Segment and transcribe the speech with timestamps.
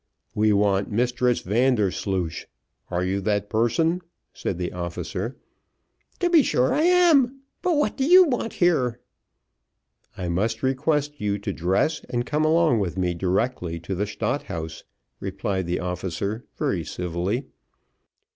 [0.33, 2.45] "We want Mistress Vandersloosh.
[2.89, 4.01] Are you that person?"
[4.33, 5.37] said the officer.
[6.21, 7.41] "To be be sure I am.
[7.61, 8.99] But what do you want here?"
[10.17, 14.41] "I must request you to dress and come along with me directly to the Stadt
[14.41, 14.83] House,"
[15.19, 17.45] replied the officer, very civilly.